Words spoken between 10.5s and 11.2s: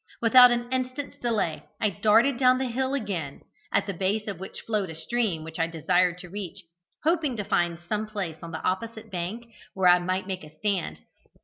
stand.